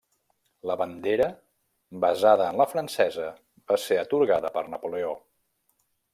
[0.69, 1.27] La bandera,
[2.05, 3.29] basada en la francesa,
[3.73, 5.15] va ser atorgada per Napoleó.